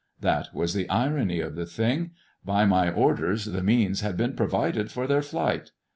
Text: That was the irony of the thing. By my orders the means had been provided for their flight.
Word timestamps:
That 0.19 0.47
was 0.51 0.73
the 0.73 0.89
irony 0.89 1.41
of 1.41 1.53
the 1.53 1.67
thing. 1.67 2.09
By 2.43 2.65
my 2.65 2.89
orders 2.91 3.45
the 3.45 3.61
means 3.61 4.01
had 4.01 4.17
been 4.17 4.33
provided 4.35 4.89
for 4.91 5.05
their 5.05 5.21
flight. 5.21 5.69